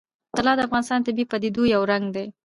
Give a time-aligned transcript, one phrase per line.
[0.37, 2.27] طلا د افغانستان د طبیعي پدیدو یو رنګ دی.